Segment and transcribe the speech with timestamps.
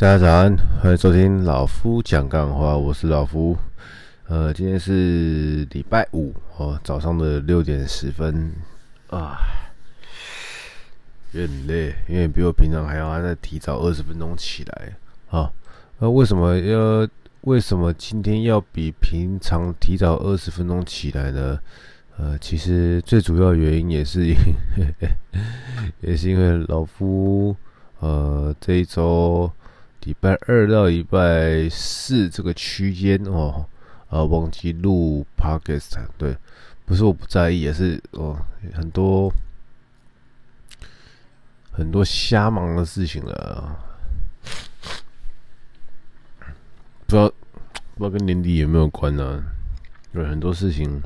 [0.00, 3.54] 大家早安，欢迎收听老夫讲干话，我是老夫。
[4.28, 8.50] 呃，今天是礼拜五哦，早上的六点十分
[9.10, 9.36] 啊，
[11.32, 14.96] 有点累，因为比我平常还要再提早二十分钟起来
[15.28, 15.52] 啊。
[15.98, 17.06] 那为什么要
[17.42, 21.58] 为什么今天要比平常提早二十分钟起来呢？
[22.16, 24.34] 呃，其实最主要原因也是因，
[26.00, 27.54] 也是因为老夫
[27.98, 29.52] 呃这一周
[30.02, 33.66] 礼拜二到礼拜四这个区间哦，
[34.08, 36.36] 呃忘记录 podcast，对，
[36.84, 38.38] 不是我不在意，也是哦
[38.72, 39.32] 很多
[41.70, 43.78] 很多瞎忙的事情了，
[47.06, 47.28] 不知道
[47.94, 49.44] 不知道跟年底有没有关呢、啊？
[50.12, 51.00] 有很多事情。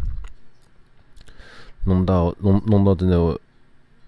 [1.87, 3.39] 弄到弄弄到真的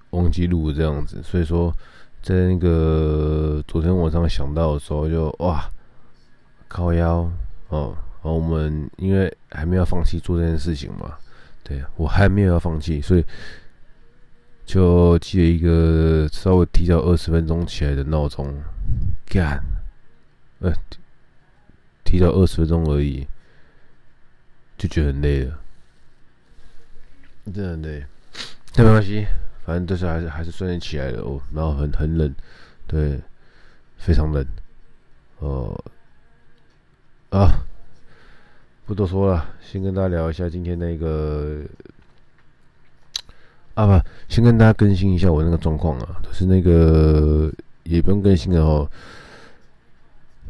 [0.08, 1.70] 忘记录这样子，所以说
[2.26, 5.70] 在那个昨天晚上想到的时候就哇
[6.66, 7.30] 靠腰
[7.68, 11.16] 哦，然后我们因为还没有放弃做这件事情嘛，
[11.62, 13.24] 对我还没有要放弃，所以
[14.64, 18.52] 就记了一个稍微提早二十分钟起来的闹钟，
[19.27, 19.62] 干，
[20.58, 20.72] 呃，
[22.02, 23.24] 提早二十分钟而已，
[24.77, 25.61] 就觉得很累了。
[27.55, 28.05] 真的对，
[28.74, 29.24] 但 没关系，
[29.67, 31.41] 反正就是还是还是顺利起来了哦。
[31.53, 32.33] 然后很很冷，
[32.86, 33.20] 对，
[33.97, 34.47] 非常冷。
[35.41, 35.78] 哦、
[37.31, 37.67] 啊，
[38.86, 41.61] 不多说了，先跟大家聊一下今天那个
[43.75, 48.91] 啊不，先跟大家更新一下我那个状况啊，就是那个也不用更新了哦。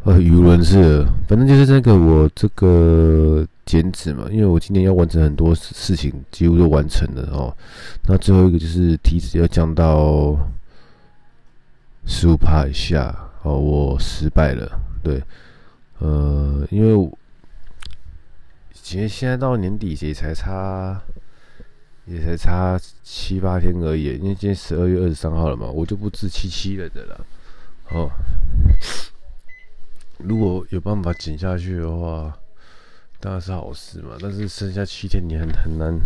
[0.06, 3.46] 呃，语无伦次，反正就是那个我这个。
[3.66, 7.52] 减脂嘛，因为我今年要完成很多事情，几乎都完成了哦。
[8.06, 10.38] 那最后一个就是体脂要降到
[12.06, 13.12] 十五趴以下
[13.42, 14.80] 哦，我失败了。
[15.02, 15.20] 对，
[15.98, 17.10] 呃，因为
[18.72, 21.02] 其实现在到年底也才差，
[22.04, 24.04] 也才差七八天而已。
[24.18, 27.26] 因为今天十二月二十三号了嘛，我就不自欺欺人的了。
[27.90, 28.08] 哦，
[30.18, 32.36] 如果有办法减下去的话。
[33.18, 35.98] 当然是好事嘛，但是剩下七天你很很难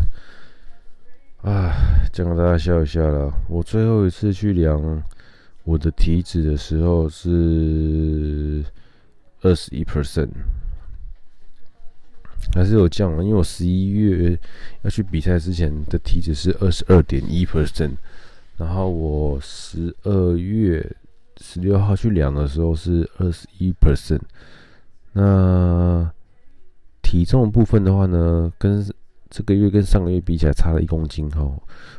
[1.43, 1.75] 啊！
[2.13, 3.35] 讲给大家笑一下了。
[3.49, 5.03] 我最后一次去量
[5.65, 8.65] 我的体脂的时候是
[9.43, 10.31] 二十一 percent，
[12.55, 13.25] 还是有降了。
[13.25, 14.39] 因为我十一月
[14.83, 17.97] 要去比赛之前的体脂是二十二点一 percent，
[18.57, 20.97] 然后我十二月
[21.41, 24.21] 十六号去量的时候是二十一 percent，
[25.13, 26.11] 那。
[27.03, 28.87] 体重部分的话呢，跟
[29.29, 31.45] 这个月跟上个月比起来差了一公斤哈。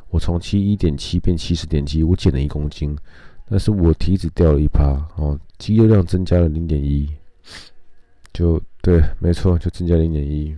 [0.09, 2.97] 我从七一点七变七十点七，我减了一公斤，
[3.49, 7.09] 但是我体脂掉了一趴哦，肌肉量增加了零点一，
[8.31, 10.55] 就对，没错，就增加零点一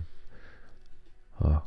[1.40, 1.60] 啊。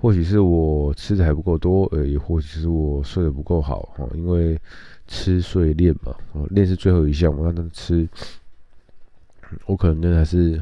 [0.00, 4.58] 或许是我吃的还不够多而已，或许是我睡得不够好哈，因为
[5.06, 6.14] 吃睡练嘛，
[6.50, 8.08] 练是最后一项嘛，但是吃，
[9.66, 10.60] 我可能真的还是。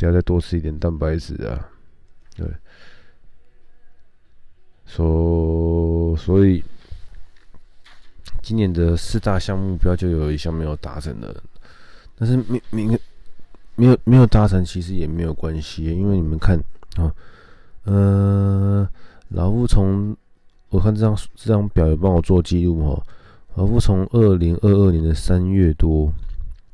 [0.00, 1.68] 得要再多吃一点蛋白质啊，
[2.36, 2.46] 对，
[4.86, 6.62] 所所以
[8.40, 11.42] 今年的四大项目标就有一项没有达成的，
[12.16, 13.00] 但是没没
[13.74, 16.56] 没有没有达成，其实也没有关系，因为你们看
[16.94, 17.12] 啊，
[17.88, 18.86] 呃，
[19.28, 20.14] 老夫从
[20.68, 23.02] 我看这张这张表也帮我做记录哈，
[23.54, 26.12] 老夫从二零二二年的三月多。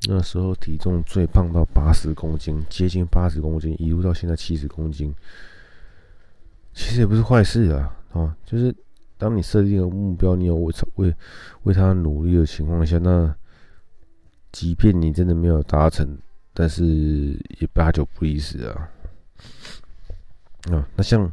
[0.07, 5.15] 那时候体重最胖到八十公斤，接近八十公斤，一路到现在七十公斤，
[6.75, 8.75] 其实也不是坏事啊，哦，就是
[9.17, 11.15] 当你设定了目标，你有为为
[11.63, 13.35] 为他努力的情况下，那
[14.53, 16.19] 即便你真的没有达成，
[16.53, 16.85] 但是
[17.61, 18.91] 也八九不离十啊。
[20.71, 21.33] 啊，那像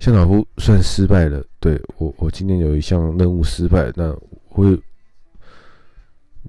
[0.00, 4.14] 像老夫算失败了，对，我我今天有一项任务失败，那
[4.48, 4.80] 会。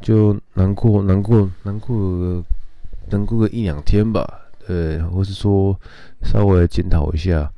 [0.01, 2.43] 就难过，难过，难过，
[3.09, 4.27] 难过个一两天吧，
[4.67, 5.79] 对，或是说
[6.23, 7.49] 稍微检讨一下，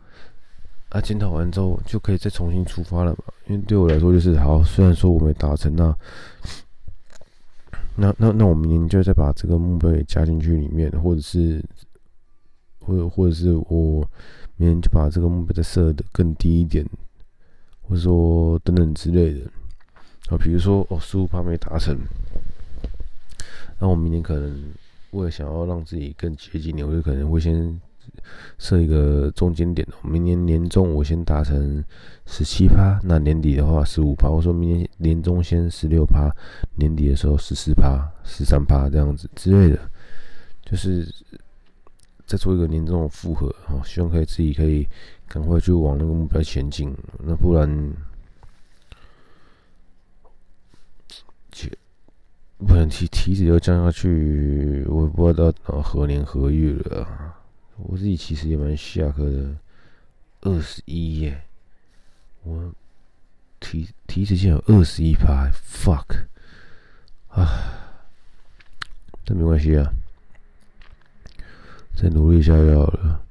[0.90, 3.24] 啊，检讨完之后就可以再重新出发了嘛。
[3.48, 5.96] 因为对我来说就是好，虽然说我没达成，那
[7.96, 11.64] 那那那我明年就再把这个目标也加进去里面，或者是，
[12.86, 14.08] 或者或者是我
[14.58, 16.86] 明年就把这个目标再设的更低一点，
[17.82, 19.40] 或者说等等之类的。
[20.30, 21.96] 啊，比如说哦，十五趴没达成，
[23.80, 24.74] 那我明年可能
[25.12, 27.80] 为了想要让自己更接近你，我就可能会先
[28.58, 31.84] 设一个中间点，明年年中我先达成
[32.26, 34.28] 十七趴，那年底的话十五趴。
[34.28, 36.28] 我说明年年中先十六趴，
[36.76, 39.80] 年底的时候十四趴、十三趴这样子之类的，
[40.66, 41.08] 就是
[42.26, 44.88] 再做一个年终的复合哦，希望可以自己可以
[45.28, 47.68] 赶快去往那个目标前进，那不然，
[52.58, 57.38] 不然体体脂又降下去，我也不知道到何年何月了啊。
[57.78, 59.56] 我自己其实也蛮下课的，
[60.42, 61.44] 二十一耶，
[62.44, 62.74] 我
[63.60, 66.26] 体体脂竟然有二十一趴，fuck。
[67.28, 68.00] 啊，
[69.26, 69.94] 但没关系啊，
[71.96, 73.22] 再努力一下就好了。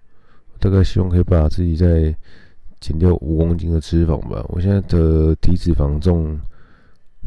[0.58, 2.14] 大概希望可以把自己再
[2.80, 4.44] 减掉五公斤的脂肪吧。
[4.48, 6.38] 我现在的体脂肪重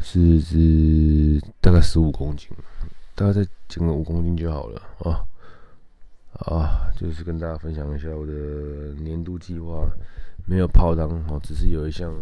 [0.00, 2.48] 是是大概十五公斤，
[3.14, 5.24] 大概再减个五公斤就好了啊。
[6.32, 8.32] 啊，就是跟大家分享一下我的
[9.00, 9.88] 年度计划，
[10.46, 12.14] 没有泡汤哦，只是有一项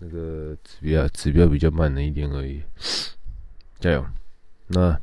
[0.00, 2.62] 那个指标指标比较慢了一点而已。
[3.78, 4.04] 加油！
[4.66, 4.98] 那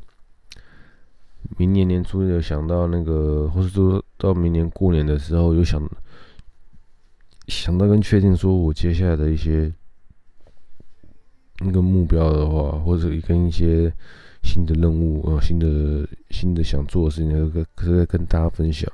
[1.58, 5.82] 明年年初有想到那个，或是说到明年过年的时候有想
[7.48, 9.72] 想到跟确定说我接下来的一些
[11.60, 13.92] 那个目标的话，或者跟一些。
[14.44, 18.90] 新的任务啊，新的新的想做的事情，可可以跟大家分享。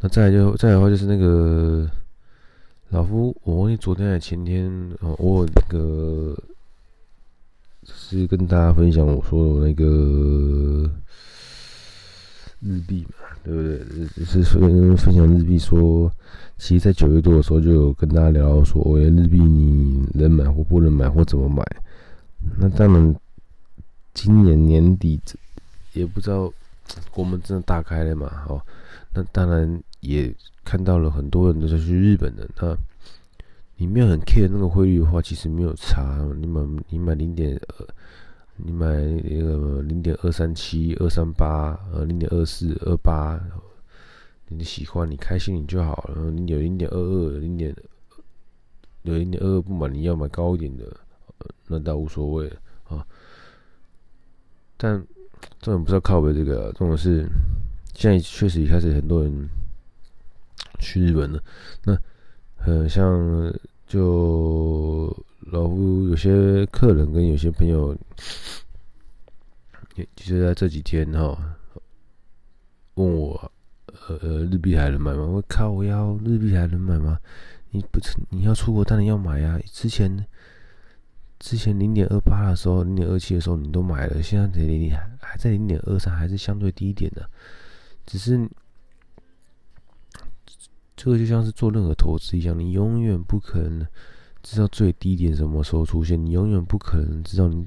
[0.00, 1.90] 那再来就再来的话，就是那个
[2.90, 4.70] 老夫，我忘记昨天还是前天
[5.00, 6.36] 啊，我那个
[7.84, 10.90] 是跟大家分享我说的那个
[12.60, 14.24] 日币嘛，对不对？
[14.24, 16.10] 是分分享日币说，
[16.58, 21.64] 其实，在九月多的时候就有跟大家聊说，我的日币你能买或不能买或怎么买。
[22.58, 23.16] 那当然，
[24.14, 25.20] 今年年底
[25.94, 26.52] 也不知道
[27.10, 28.30] 国门真的大开了嘛？
[28.48, 28.60] 哦，
[29.14, 30.32] 那当然也
[30.64, 32.48] 看到了很多人都是去日本的。
[32.60, 32.76] 那
[33.80, 36.18] 你没有很 care 那个汇率的话，其实没有差。
[36.38, 36.60] 你买
[36.90, 37.58] 你买零点，
[38.56, 43.40] 你买那个零点二三七、二三八、呃零点二四、二八，
[44.48, 46.30] 你喜欢你开心你就好了。
[46.30, 47.74] 你有零点二二、零点
[49.04, 50.84] 有零点二二不买，你要买高一点的。
[51.66, 52.52] 那倒无所谓
[52.86, 53.02] 啊，
[54.76, 55.02] 但
[55.58, 57.26] 这种不知道靠北这个、啊，这种是
[57.94, 59.48] 现在确实也开始很多人
[60.80, 61.42] 去日本了。
[61.82, 61.96] 那
[62.66, 63.50] 呃像
[63.90, 67.92] 就老夫有些客人跟有些朋友，
[69.96, 71.36] 也就是在这几天哈，
[72.94, 73.50] 问我
[73.86, 75.24] 呃呃日币还能买吗？
[75.26, 77.18] 我靠，我要日币还能买吗？
[77.70, 77.98] 你不
[78.28, 80.24] 你要出国当然要买呀、啊，之前。
[81.40, 87.26] 之前零点二八的时候，零点二七的时候你都买了，现在零零还还在零点二三，还是相对低一点的。
[88.04, 88.46] 只是
[91.02, 93.86] 这个就像是做任何投资一样，你永远不可能
[94.42, 97.66] 知道最低点什么时候出现，你永远不可能知道你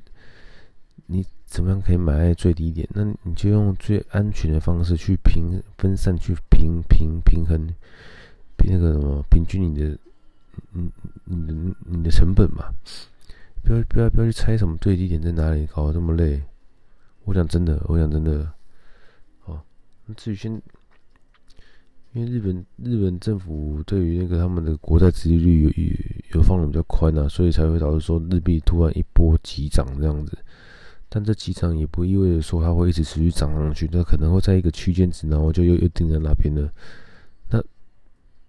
[1.07, 2.88] 你怎么样可以买在最低点。
[2.94, 7.74] 那你就用最安全的方式去平分散，去平平平衡，
[8.68, 9.97] 那个什么平均你的
[10.74, 10.91] 嗯
[11.25, 11.53] 你的
[11.88, 12.65] 你的成本嘛。
[13.63, 16.39] 不要不要不要去猜什么最低点在哪里，搞得这么累。
[17.24, 18.47] 我讲真的，我讲真的。
[19.45, 19.59] 哦，
[20.06, 20.62] 那至于先，
[22.13, 30.38] 因为日本日本政府对于那个他们的国债殖利率有有放的比较宽啊，所以才会导致说日币突然一波急涨这样子。
[31.10, 36.68] 但这急涨也不意味着说它会一直持续涨上去，它可能会在一个区间值，然后就又又定在那边了。
[37.49, 37.64] 那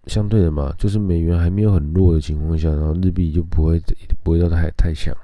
[0.07, 3.81] 相对的嘛，就是美元还没有很弱的情况下，然后日币就不会
[4.23, 5.15] 不会到太太强。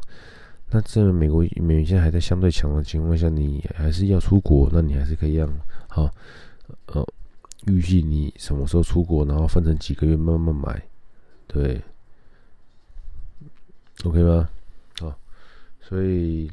[0.70, 5.48] 那这样美国美元现在还在相对强的情况下，你还是要出国，那你还是可以让
[5.88, 6.10] 好
[6.86, 7.06] 呃
[7.66, 10.82] 预计你什么时候出国，然后分成几个月慢慢买，
[11.46, 11.80] 对
[14.04, 14.48] ，OK 吗？
[14.98, 15.18] 好，
[15.80, 16.50] 所以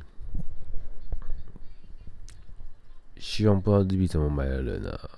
[3.18, 5.10] 希望不知道日币怎么买的人啊，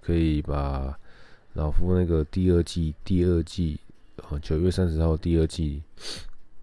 [0.00, 0.98] 可以把。
[1.54, 3.78] 老夫那个第二季，第二季
[4.28, 5.80] 哦，九月三十号第二季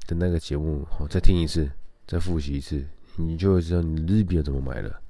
[0.05, 1.71] 的那个节目哦，再听一次，
[2.05, 5.01] 再复习一次，你就会知道你日币怎么买了，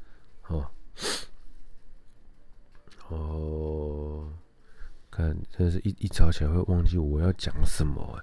[0.50, 0.70] 哦。
[3.12, 4.34] 哦，
[5.10, 8.20] 看，真是一一早起来会忘记我要讲什么。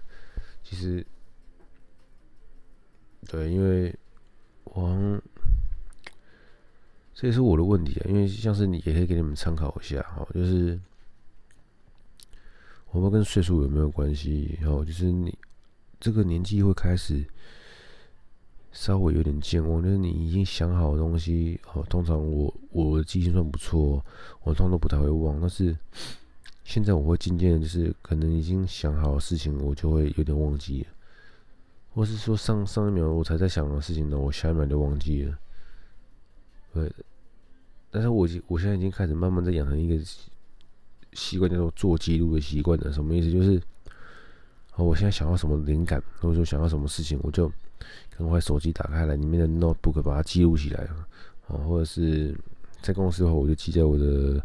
[0.62, 1.06] 其实，
[3.26, 3.94] 对，因为
[4.64, 5.20] 我，
[7.14, 8.06] 这也是我的问题啊。
[8.08, 10.78] 因为像是你也可以给你们参考一下哈，就是。
[12.90, 14.58] 我们跟岁数有没有关系？
[14.62, 15.36] 然后，就是你
[16.00, 17.22] 这个年纪会开始
[18.78, 24.00] 稍微有点健忘，就是你已经想好的东西，哦，通常我我的记性算不错，
[24.44, 25.40] 我通常都不太会忘。
[25.40, 25.76] 但是
[26.62, 30.88] 现在我会渐渐的，就是可能已经想好的事情，我就会有点忘记了，
[31.92, 35.36] 或是说上上一秒我才在想的事情呢，我下一秒就忘记了。
[36.72, 36.88] 对，
[37.90, 40.00] 但是我我现在已经开始慢慢在养成一个
[41.14, 42.92] 习惯，叫做做记录的习惯了。
[42.92, 43.28] 什么意思？
[43.32, 43.60] 就是，
[44.76, 47.52] 哦，我现在想要什么灵感，或者说想要什么事情，我就。
[48.18, 50.82] 赶快手机打开来，里面的 notebook 把它记录起来
[51.46, 52.36] 啊，或者是
[52.82, 54.44] 在公司的话，我就记在我的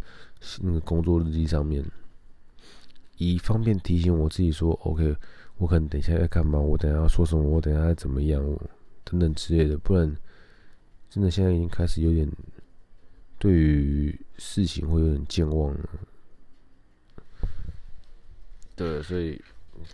[0.62, 1.84] 那个工作日记上面，
[3.18, 5.16] 以方便提醒我自己说，OK，
[5.58, 8.44] 我可能等一下要干嘛，我等下要说什么，我等下要怎么样，
[9.04, 9.76] 等等之类的。
[9.80, 10.16] 不然，
[11.10, 12.30] 真的现在已经开始有点
[13.40, 15.90] 对于事情会有点健忘了。
[18.76, 19.42] 对，所以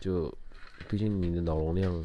[0.02, 0.38] 就
[0.90, 2.04] 毕竟你的脑容量。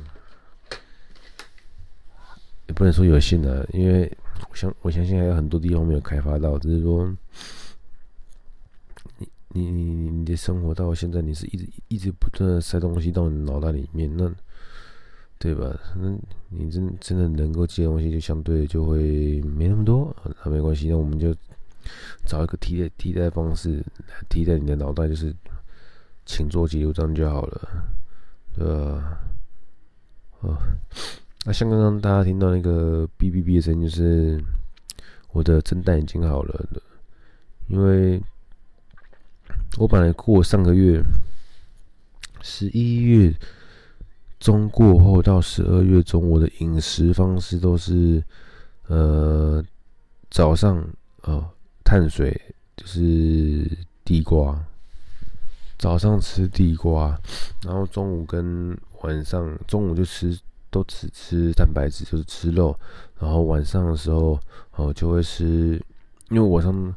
[2.67, 4.11] 也不能说有限的，因为
[4.51, 7.15] 我相我相信还有很多地方没有开发到，只是说
[9.19, 14.33] 你你你你的生活到现在，你是一直一直不断的塞东西到你脑袋里面，那
[15.39, 15.79] 对吧？
[15.97, 16.17] 那
[16.49, 20.15] 你真真的能够记的东西，就相对就会没那么多。
[20.43, 21.35] 那没关系，那我们就
[22.25, 23.77] 找一个替代替代方式
[24.09, 25.35] 来替代你的脑袋，就是
[26.25, 27.69] 请做记录这样就好了，
[28.55, 29.19] 对吧？
[30.41, 30.57] 哦。
[31.47, 34.43] 那像刚刚大家听到那个哔哔哔的声音，就是
[35.33, 36.81] 我的蒸蛋已经好了的。
[37.69, 38.19] 因为
[39.77, 41.03] 我本来过上个月
[42.41, 43.31] 十一月
[44.41, 48.25] 中过后到十二月中，我的饮食方式都是
[48.87, 49.63] 呃
[50.31, 50.83] 早上
[51.25, 51.47] 哦
[51.85, 52.41] 碳水
[52.75, 53.71] 就是
[54.03, 54.59] 地瓜，
[55.79, 57.21] 早上吃地瓜，
[57.63, 60.41] 然后中午跟晚上中午就吃。
[60.75, 62.77] 都只吃蛋白质，就是吃肉，
[63.21, 64.37] 然后晚上的时候
[64.73, 65.81] 哦就会吃，
[66.31, 66.93] 因为我上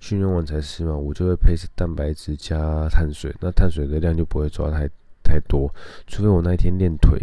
[0.00, 4.86] 训练完才吃嘛，我就会配蛋白质加碳水，那碳水的量就不会抓太
[5.22, 5.72] 太多，
[6.06, 7.18] 除非我那一天练腿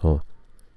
[0.00, 0.20] 哦。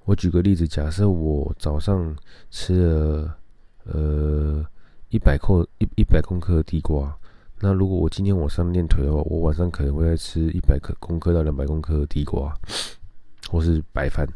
[0.03, 2.15] 我举个例子，假设我早上
[2.51, 3.37] 吃了
[3.85, 4.63] 呃
[5.09, 7.17] 一百克一一百公克的地瓜，
[7.61, 12.55] 那如果我今天晚上练腿的话，我晚上可能会再吃一百克公克到两百公克的地瓜。
[13.49, 14.27] 或是白饭，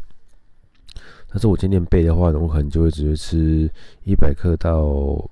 [1.27, 3.69] 但是我今天练背的话呢，我可能就会只会吃
[4.03, 5.29] 一百克到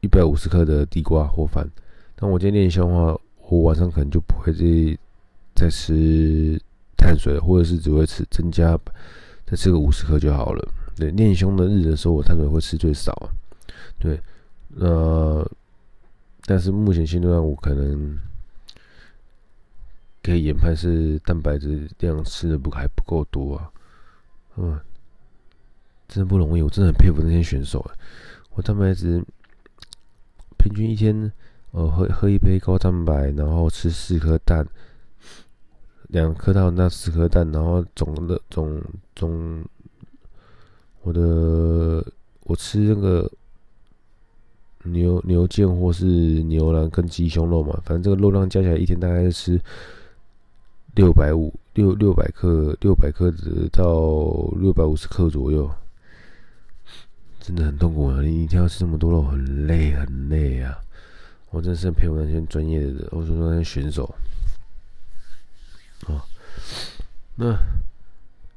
[0.00, 1.70] 一百五十克的地瓜或饭。
[2.16, 4.98] 但我今天练胸的话，我晚上可能就不会再
[5.54, 6.58] 再吃
[6.96, 8.78] 碳水，或者是只会吃增加
[9.44, 10.68] 再吃个五十克就好了。
[10.96, 13.28] 对，练胸的日的时候，我碳水会吃最少啊。
[13.98, 14.18] 对，
[14.76, 15.46] 呃，
[16.46, 18.18] 但是目前现阶段我可能。
[20.22, 23.70] 可以研判是蛋白质量吃的不还不够多啊，
[24.56, 24.78] 嗯，
[26.06, 27.84] 真的不容易，我真的很佩服那些选手。
[28.50, 29.20] 我蛋白质
[30.56, 31.32] 平均一天，
[31.72, 34.64] 呃，喝喝一杯高蛋白，然后吃四颗蛋，
[36.08, 38.80] 两颗到那四颗蛋，然后总的总
[39.16, 39.64] 总，
[41.00, 42.06] 我的
[42.44, 43.28] 我吃那个
[44.84, 49.60] 牛牛腱或是牛腩跟鸡胸肉嘛，反正这个肉量加起来一天大概是吃。
[50.94, 53.86] 六百五六六百克，六百克的到
[54.60, 55.70] 六百五十克左右，
[57.40, 58.20] 真的很痛苦啊！
[58.20, 60.78] 你一天要吃这么多肉，很累很累啊！
[61.48, 64.14] 我真的是佩服那些专业的，或者说那些选手。
[66.08, 66.20] 哦，
[67.36, 67.56] 那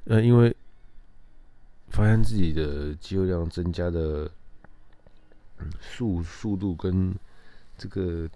[0.04, 0.54] 呃，因为
[1.88, 4.30] 发现自己的肌肉量增加的
[5.80, 7.16] 速速度跟
[7.78, 8.30] 这个。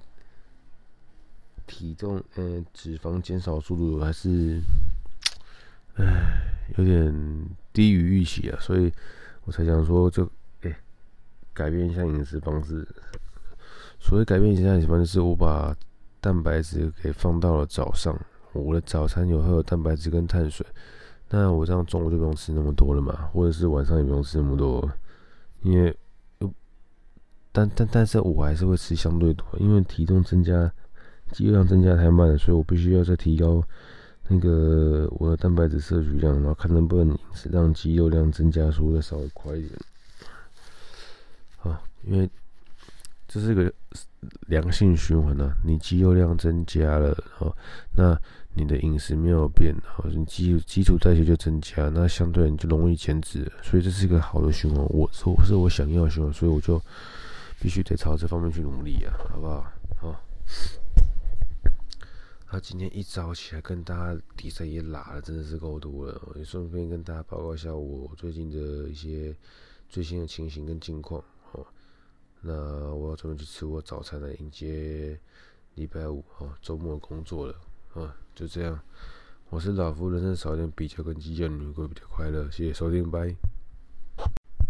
[1.70, 4.60] 体重，嗯、呃，脂肪减少速度还是，
[5.94, 6.04] 唉，
[6.76, 7.14] 有点
[7.72, 8.92] 低于预期啊，所以
[9.46, 10.28] 我才想说，就，
[10.64, 10.76] 哎、
[11.54, 12.88] 改变一下饮食方式。
[14.00, 15.76] 所谓改变一下饮食方式，是我把
[16.20, 18.20] 蛋白质给放到了早上，
[18.52, 20.66] 我的早餐有会有蛋白质跟碳水，
[21.30, 24.92] 那我这样中午就不用吃那么多了嘛，或者是晚上也不用吃那么多，
[25.62, 25.96] 因为，
[27.52, 30.72] 但但但是我还是会吃相对多，因为体重增加。
[31.32, 33.64] 肌肉量增加太慢了，所以我必须要再提高
[34.28, 37.18] 那个我的蛋白质摄取量，然后看能不能
[37.52, 39.80] 让肌肉量增加速度稍微快一点。
[41.64, 42.30] 啊，因为
[43.28, 43.72] 这是个
[44.48, 47.56] 良性循环啊，你肌肉量增加了，哦，
[47.96, 48.18] 那
[48.56, 54.84] 你的饮食没有变，好，你基基础代谢就增加，那相对你就容易减脂，所以这是一个好的循环。
[54.90, 56.82] 我说是我想要循环，所以我就
[57.60, 59.66] 必须得朝这方面去努力啊，好不好？
[60.02, 60.16] 好。
[62.52, 66.20] 他今天一早起来跟大家比赛也拉了，真的是够多了。
[66.36, 69.36] 也顺便跟大家报告一下我最近的一些
[69.88, 71.64] 最新的情形跟近况哦。
[72.42, 75.20] 那我要准备去吃我早餐来迎接
[75.76, 77.56] 礼拜五哦，周末工作了
[77.94, 78.80] 啊，就这样。
[79.52, 82.50] 我是老夫，人生少点比较跟计较，你会比较快乐。
[82.50, 83.59] 谢谢收听，拜。